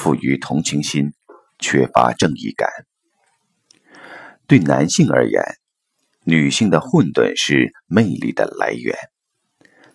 [0.00, 1.12] 富于同情心，
[1.58, 2.70] 缺乏正义感。
[4.46, 5.42] 对男性而言，
[6.24, 8.96] 女性的混沌是魅力的来源，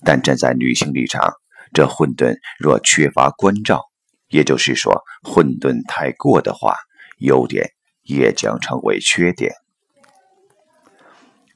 [0.04, 1.34] 但站在女性立场，
[1.74, 3.82] 这混沌若缺乏关照，
[4.28, 6.76] 也就是说，混沌太过的话，
[7.18, 7.72] 优点
[8.04, 9.56] 也将成为缺点。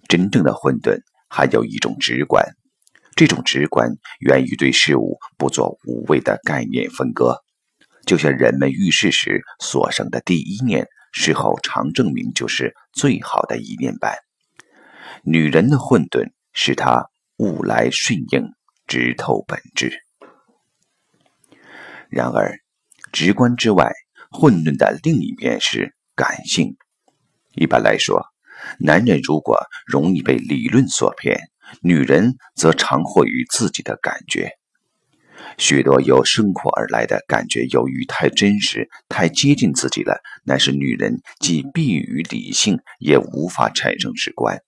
[0.08, 0.98] 真正的混沌
[1.30, 2.44] 还有一种直观，
[3.16, 3.92] 这种直观
[4.22, 7.44] 源于对事物不做无谓的概念分割，
[8.06, 14.16] 就像人们遇事时所生的第一念，事后常证明就是最好的一念般。
[15.24, 18.54] 女人的混沌使她物来顺应，
[18.88, 19.92] 直透本质。
[22.10, 22.60] 然而，
[23.12, 23.92] 直观之外，
[24.32, 26.76] 混沌的另一面是感性。
[27.54, 28.26] 一般来说。
[28.78, 31.40] 男人如果容易被理论所骗，
[31.82, 34.52] 女人则常惑于自己的感觉。
[35.58, 44.62] 许多由生活而来的感觉，由于太真实、太接近自己了，乃是女人既避于理性，也无法产生直观。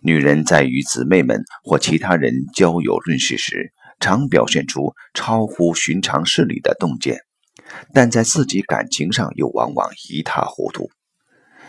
[0.00, 7.20] 女人在与姊妹们或其他人交友论事时，常表现出超乎寻常事理的洞见，
[7.94, 10.90] 但在自己感情上又往往一塌糊涂。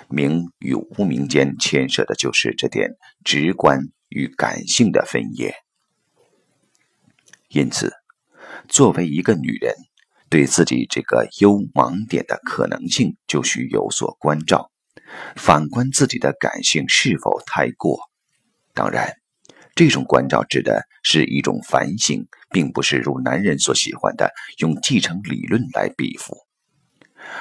[0.10, 2.92] 名与无名间牵涉的就是这点
[3.24, 5.54] 直观与感性的分野。
[7.54, 7.94] 因此，
[8.68, 9.76] 作为一个女人，
[10.28, 14.72] 对自己这个优盲点的可能性就需有所关照。
[15.36, 18.00] 反观自己的感性是否太过？
[18.74, 19.14] 当然，
[19.76, 26.36] 这种关照指的是一种反省，并不是如男人所喜欢的用继承理论来比附。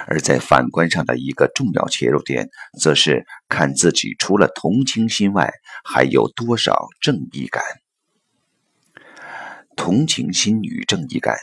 [0.06, 5.50] 而在反观上的一个重要切入点，则是看自己除了同情心外，
[5.84, 7.62] 还有多少正义感。
[9.76, 11.36] 同情心与正义感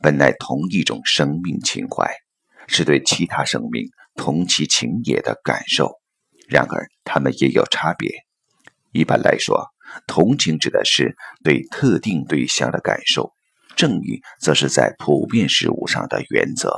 [0.00, 2.10] 本来同一种生命情怀，
[2.66, 6.00] 是对其他生命同其情也的感受。
[6.48, 8.10] 然而，它们也有差别。
[8.92, 9.68] 一般来说，
[10.06, 13.32] 同情指的是对特定对象的感受，
[13.76, 16.76] 正义则是在普遍事物上的原则。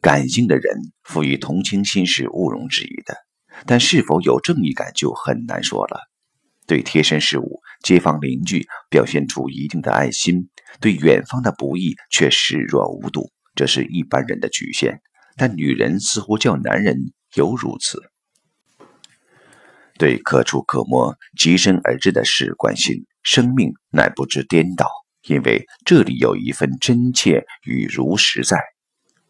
[0.00, 3.16] 感性的人赋予同情心是毋庸置疑的，
[3.66, 6.08] 但是否有正义感就很难说了。
[6.66, 10.48] 对贴身事物、街坊邻居表现出一定的爱心，
[10.80, 15.00] 对远方的不易却视若无睹，这是一般人的局限。
[15.36, 18.02] 但女人似乎较男人尤如此。
[19.96, 24.86] 对可触可摸、及身而至的事关心，生命乃不知颠倒，
[25.26, 28.58] 因为这里有一份真切与如实在。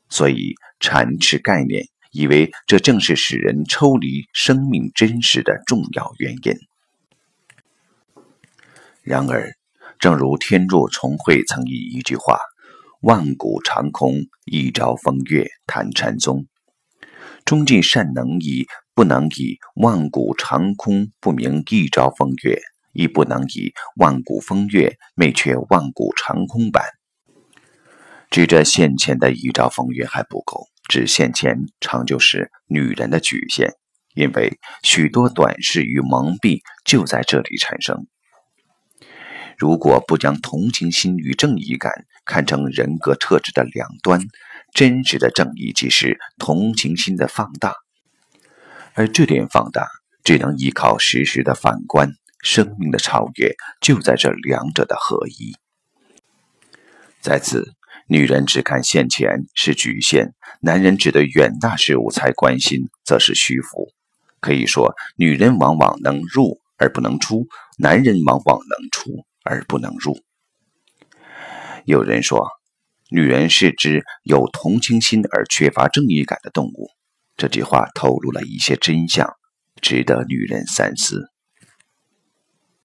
[0.08, 6.69] 所以，禅持概念，以为这正是使人抽离生命真实的重要原因。
[9.10, 9.50] 然而，
[9.98, 12.38] 正如天若重会曾以一句话
[13.02, 16.46] ：“万古长空，一朝风月。”谈禅宗，
[17.44, 22.60] 终尽善能以不能以万古长空不明一朝风月，
[22.92, 26.84] 亦不能以万古风月昧却万古长空般。
[28.30, 33.72] 指这现前的一朝风月还不够，指现前常就是女人的局限，
[34.14, 38.06] 因为许多短视与蒙蔽就在这里产生。
[39.60, 41.92] 如果不将同情心与正义感
[42.24, 44.22] 看成人格特质的两端，
[44.72, 47.74] 真实的正义即是同情心的放大，
[48.94, 49.86] 而这点放大
[50.24, 55.54] 只能依靠时时的反观，生命的超越就在这两者的合一。
[57.20, 57.74] 在此。
[58.06, 63.92] 女人只看现前是局限，男人只对远大事物才关心，则是虚浮。
[64.40, 67.46] 可以说，女人往往能入而不能出，
[67.78, 70.18] 男人往往能出而不能入。
[71.84, 72.48] 有人说，
[73.10, 76.90] 女人是只有同情心而缺乏正义感的动物。
[77.36, 79.26] 这句话透露了一些真相，
[79.80, 81.29] 值得女人三思。